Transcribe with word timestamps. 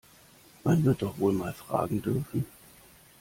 Man 0.63 0.83
wird 0.83 1.03
doch 1.03 1.19
wohl 1.19 1.31
mal 1.31 1.53
fragen 1.53 2.01
dürfen! 2.01 2.47